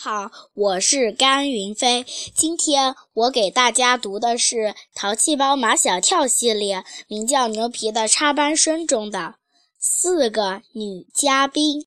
[0.00, 2.06] 好，我是甘云飞。
[2.32, 4.56] 今天我给大家读的是
[4.94, 9.34] 《淘气包马小跳》系列，名叫《牛皮的插班生》中的
[9.80, 11.84] 四个女嘉宾。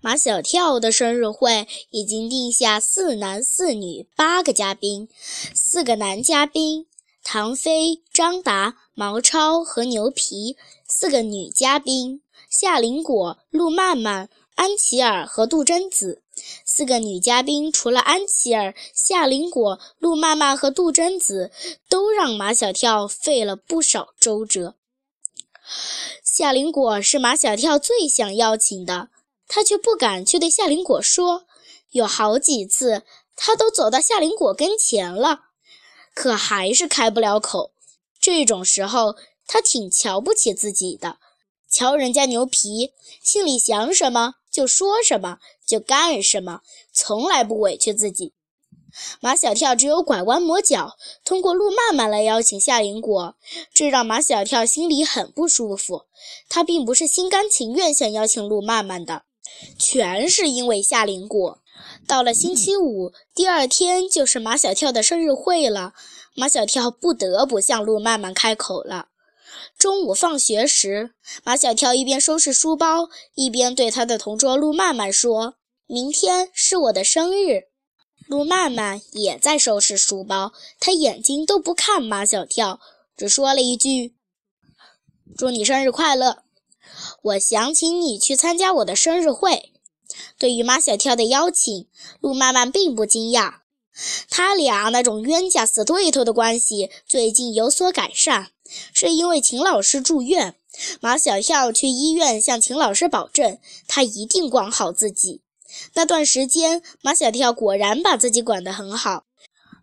[0.00, 5.10] 马小跳的生日会已经定下四男四女八个嘉宾，
[5.54, 6.86] 四个男嘉宾
[7.22, 10.56] 唐飞、张达、毛超和牛皮；
[10.88, 14.30] 四个女嘉宾夏林果、陆漫漫。
[14.56, 16.22] 安琪儿和杜真子
[16.64, 21.52] 四个女嘉宾，除了安琪儿、夏林果、陆漫漫和杜真子，
[21.90, 24.74] 都让马小跳费了不少周折。
[26.24, 29.10] 夏林果是马小跳最想邀请的，
[29.46, 31.46] 他却不敢去对夏林果说。
[31.90, 33.02] 有好几次，
[33.36, 35.40] 他都走到夏林果跟前了，
[36.14, 37.72] 可还是开不了口。
[38.18, 39.16] 这种时候，
[39.46, 41.18] 他挺瞧不起自己的。
[41.68, 48.32] 瞧人家牛皮，心里想什么就说什么，就干什么，从来不委屈自己。
[49.20, 53.36] 马小跳只有拐弯抹角，通过路漫漫来邀请夏林果，
[53.74, 56.04] 这让马小跳心里很不舒服。
[56.48, 59.24] 他并不是心甘情愿想邀请路漫漫的，
[59.78, 61.58] 全是因为夏林果。
[62.08, 65.92] 到了星期五，第二天就是马小跳的生日会了，
[66.34, 69.08] 马小跳不得不向路漫漫开口了。
[69.78, 71.12] 中午放学时，
[71.44, 77.64] 马小跳一边收拾书包，一边对他的同桌陆漫漫说：“明天是我的生日。”
[78.26, 82.80] 陆漫漫也在收拾书包，他眼睛都不看马小跳，
[83.16, 84.16] 只说了一句
[85.36, 86.44] ：“祝你生日快乐！
[87.22, 89.74] 我想请你去参加我的生日会。”
[90.38, 91.88] 对于马小跳的邀请，
[92.20, 93.56] 陆漫漫并不惊讶，
[94.30, 98.52] 他俩那种冤家死对头的关系最近有所改善。
[98.92, 100.54] 是因为秦老师住院，
[101.00, 105.42] 马小跳去医院向秦老师保证，他一定管好自己。
[105.94, 109.24] 那段时间，马小跳果然把自己管得很好，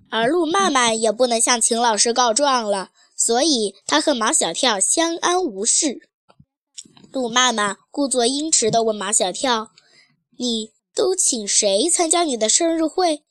[0.10, 6.10] 而陆漫漫也不能向秦老师告状了，所以他和马小跳相安无事。
[7.12, 9.72] 陆漫漫故作矜持地问马小跳
[10.40, 13.24] ：“你都请谁参加你的生日会？”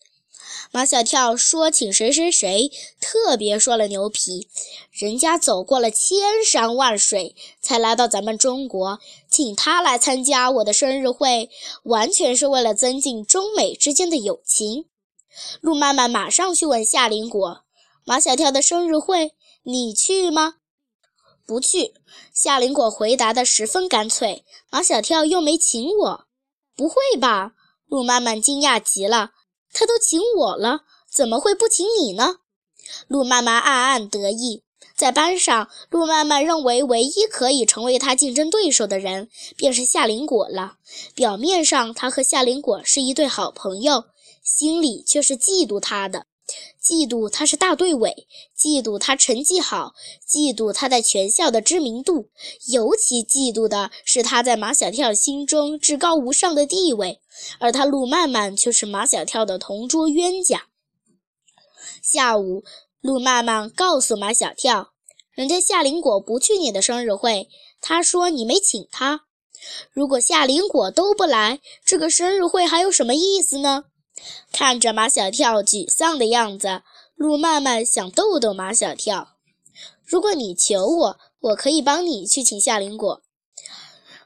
[0.70, 4.48] 马小跳说：“请谁谁谁，特别说了牛皮，
[4.90, 11.50] 人家走过了千山万水才来到咱们中国，请他来参加我的生日会，
[11.84, 14.86] 完全是为了增进中美之间的友情。”
[15.60, 17.64] 陆漫漫马上去问夏林果
[18.04, 19.32] ：“马小跳的生日会，
[19.64, 20.56] 你去吗
[21.46, 21.94] ？”“不去。”
[22.32, 24.44] 夏林果回答的十分干脆。
[24.70, 26.26] “马小跳又没请我。
[26.76, 27.52] ”“不会吧？”
[27.88, 29.32] 陆漫漫惊讶极了。
[29.72, 32.36] 他都请我了，怎么会不请你呢？
[33.08, 34.62] 陆曼曼暗暗得意。
[34.94, 40.76] 在班上，陆曼曼认为唯一可以成为他竞争对手的人，便是夏林果了。
[41.14, 44.04] 表面上，他和夏林果是一对好朋友，
[44.42, 46.26] 心里却是嫉妒他的。
[46.82, 48.26] 嫉妒他是大队委，
[48.58, 49.94] 嫉妒他成绩好，
[50.28, 52.28] 嫉妒他在全校的知名度，
[52.70, 57.20] 尤其嫉妒的是他在马小跳心中至高无上的地位，
[57.60, 60.66] 而他陆漫漫却是马小跳的同桌冤家。
[62.02, 62.64] 下午，
[63.00, 64.92] 陆漫漫告诉马小跳，
[65.32, 67.48] 人家夏林果不去你的生日会，
[67.80, 69.22] 他说你没请他。
[69.92, 73.84] 如果夏林果都不来，这个生日会还有什么意思呢？
[74.52, 76.82] 看着马小跳沮丧的样子，
[77.14, 79.36] 陆漫漫想逗逗马小跳
[80.04, 83.22] ：“如果你求我，我可以帮你去请夏林果。”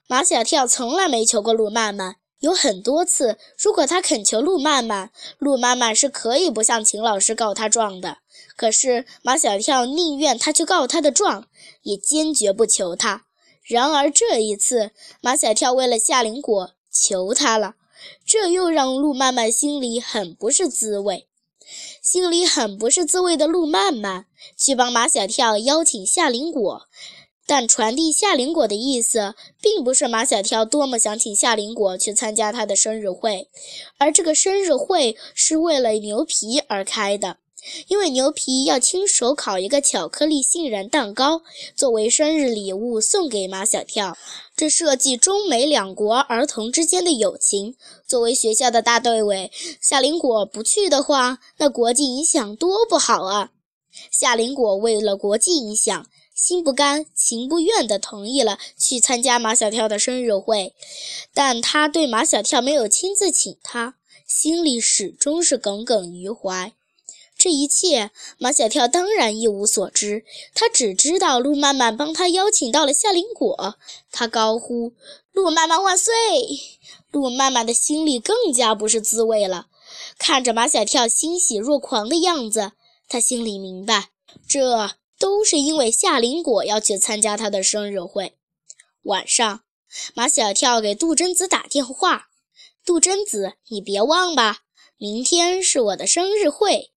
[0.08, 8.18] 马小跳从来没求过陆漫漫，有很多次，如果他恳求陆漫漫，陆漫漫是可以不向秦老师告他状的。
[8.56, 11.46] 可是马小跳宁愿他去告他的状，
[11.82, 13.24] 也坚决不求他。
[13.62, 17.74] 然而这一次，马小跳为了夏林果求他了。
[18.24, 21.26] 这又让陆漫漫心里很不是滋味，
[22.02, 24.26] 心里很不是滋味的陆漫漫
[24.56, 26.88] 去帮马小跳邀请夏林果，
[27.46, 33.48] 但传递夏林果的意思，并不是马小跳多么想请夏林果去参加他的生日会，
[33.98, 37.38] 而这个生日会是为了牛皮而开的。
[37.88, 41.42] 因为牛皮要亲手烤一个巧克力杏仁蛋糕
[41.74, 44.16] 作为生日礼物送给马小跳，
[44.56, 47.74] 这涉及中美两国儿童之间的友情。
[48.06, 53.50] 作为学校的大队委，夏林果不去的话，那国际影响多不好啊！
[54.10, 60.74] 夏林果为了国际影响，心不甘情不愿地同意了去参加马小跳的生日会，
[61.34, 63.96] 但他对马小跳没有亲自请他，
[64.26, 66.72] 心里始终是耿耿于怀。
[67.46, 70.24] 这一切，马小跳当然一无所知。
[70.52, 73.76] 他只知道路曼曼帮他邀请到了夏林果。
[74.10, 74.94] 他高呼
[75.30, 76.12] ：“路曼曼万岁！”
[77.12, 79.68] 路曼曼的心里更加不是滋味了。
[80.18, 82.72] 看着马小跳欣喜若狂的样子，
[83.06, 84.08] 他心里明白，
[84.48, 88.34] 这都是因为夏林果要去参加他的生日会。
[89.04, 89.60] 晚上，
[90.16, 92.26] 马小跳给杜真子打电话
[92.84, 94.62] ：“杜真子，你别忘吧。”
[94.98, 96.90] 明天是我的生日会，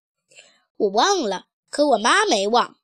[0.79, 2.77] 我忘了，可我妈没忘。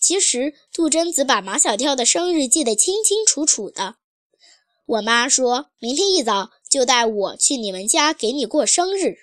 [0.00, 3.96] 其实杜真子把马小跳的生日记得清清楚楚的。
[4.84, 9.16] 我妈说明天一早就带我去你们家给你过生日。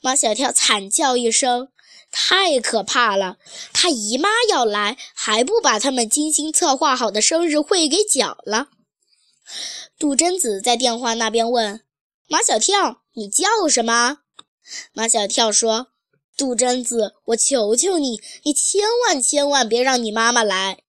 [0.00, 1.68] 马小跳惨叫一声，
[2.10, 3.36] 太可怕了！
[3.72, 8.68] 他姨妈要来，还不把他们精心策划好的生日会给搅了？
[9.98, 11.82] 杜真子在电话那边问
[12.26, 14.20] 马小跳：“你叫什么？”
[14.92, 15.88] 马小跳说
[16.40, 20.84] ：“杜真子，我求求你，你千万千万别让你妈妈来。”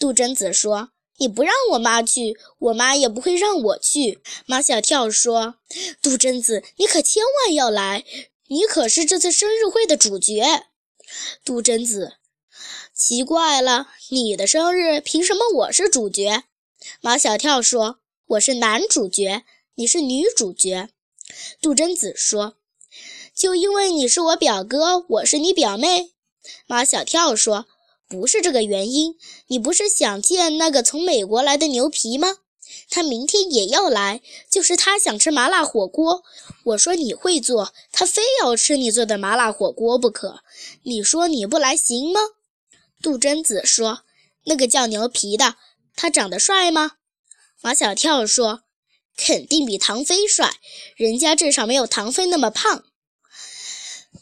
[0.00, 5.54] 杜真子说：“你不让我妈去，我妈也不会让我去。”马小跳说
[6.02, 8.04] ：“杜真子，你可千万要来，
[8.48, 10.64] 你可是这次生日会的主角。”
[11.46, 12.14] 杜真子
[12.92, 16.42] ：“奇怪了，你的生日凭什么我是主角？”
[17.00, 19.44] 马小跳说：“我是男主角，
[19.76, 20.88] 你是女主角。”
[21.62, 22.56] 杜真子说。
[23.40, 26.10] 就因为你是我表哥，我是你表妹，
[26.66, 27.64] 马小跳说
[28.06, 29.16] ：“不是这个原因，
[29.46, 32.36] 你不是想见那个从美国来的牛皮吗？
[32.90, 34.20] 他明天也要来，
[34.50, 36.22] 就是他想吃麻辣火锅。
[36.64, 40.40] 我说你会做，他非要吃你做的麻辣火锅不可。
[40.82, 42.20] 你说你不来行吗？”
[43.00, 44.00] 杜真子说
[44.44, 45.56] ：“那个叫牛皮的，
[45.96, 46.96] 他长得帅吗？”
[47.62, 48.64] 马小跳说
[49.16, 50.56] ：“肯定比唐飞帅，
[50.94, 52.84] 人家至少没有唐飞那么胖。”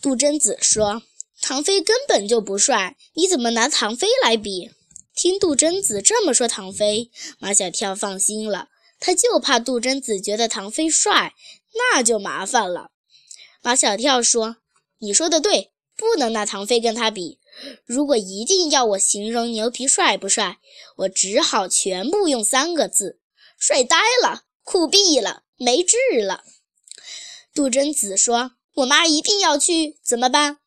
[0.01, 1.03] 杜真子说
[1.43, 4.71] ：“唐飞根本就不帅，你怎么拿唐飞来比？”
[5.13, 7.11] 听杜真子这么说，唐飞，
[7.41, 8.69] 马小跳放心了。
[9.01, 11.35] 他就怕杜真子觉得唐飞帅，
[11.75, 12.93] 那就麻烦了。
[13.61, 14.59] 马小跳说
[14.99, 17.41] ：“你说的对，不能拿唐飞跟他比。
[17.85, 20.59] 如果一定要我形容牛皮帅不帅，
[20.99, 23.19] 我只好全部用三个字：
[23.59, 26.45] 帅呆了，酷毙了，没治了。”
[27.53, 28.53] 杜真子说。
[28.79, 30.59] 我妈一定要去，怎么办？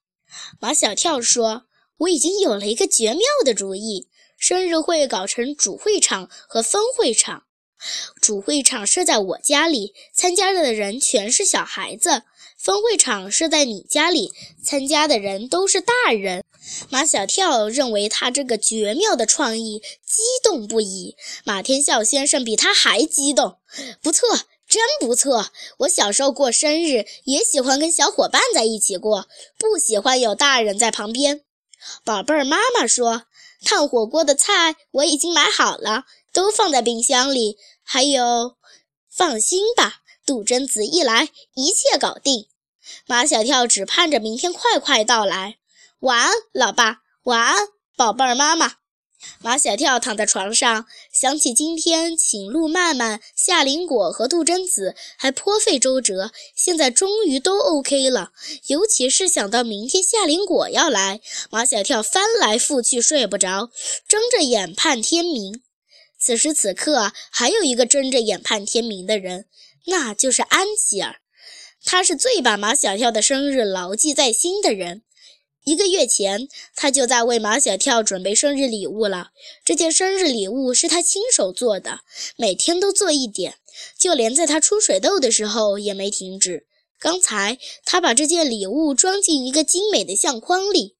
[0.59, 1.67] 马小跳说
[1.99, 7.43] ：“我已经有了一个绝妙的主意，生日会搞成主会场和分会场。
[8.21, 12.23] 主会场设在我家里，参加的人全是小孩子；
[12.57, 16.43] 分会场设在你家里，参加的人都是大人。”
[16.91, 21.15] 马小跳认为他这个绝妙的创意，激动不已。
[21.45, 23.57] 马天笑先生比他还激动，
[24.01, 24.27] 不错。
[24.71, 25.47] 真不错，
[25.79, 29.27] 我小时候过生日也喜欢跟小伙伴在一起过，
[29.57, 31.43] 不喜欢有大人在旁边。
[32.05, 33.23] 宝贝儿，妈妈说
[33.65, 37.57] 烫火锅的菜我已经买好了，都放在冰箱里。
[37.83, 38.55] 还有，
[39.09, 39.95] 放心吧，
[40.25, 42.47] 杜真子一来，一切搞定。
[43.05, 45.57] 马小跳只盼着明天快快到来。
[45.99, 48.80] 晚安，老爸，晚安，宝贝儿，妈妈。
[49.39, 58.31] 马小跳躺在床上，想起今天请陆曼曼、夏林果和杜真子，还颇费周折，现在终于都 OK 了。
[58.67, 63.71] 尤其是想到明天夏林果要来，马小跳翻来覆去睡不着，
[64.07, 65.61] 睁着眼盼天明。
[66.19, 69.45] 此时此刻，还有一个睁着眼盼天明的人，
[69.87, 71.15] 那就是安琪儿。
[71.83, 75.01] 他是最把马小跳的生日牢记在心的人。
[75.63, 79.29] 一个月前，他就在为马小跳准备生日礼物了。
[79.63, 82.01] 这件生日礼物是他亲手做的，
[82.35, 83.55] 每天都做一点，
[83.97, 86.65] 就连在他出水痘的时候也没停止。
[86.99, 90.95] 刚才他把这件礼物装进一个精美的相框里，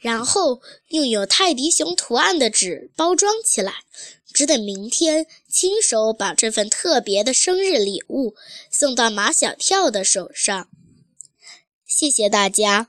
[0.00, 3.74] 然后用有泰迪熊图案的纸包装起来，
[4.32, 8.34] 只等明天亲手把这份特别的生日礼物
[8.70, 10.68] 送到马小跳的手上。
[11.86, 12.88] 谢谢大家。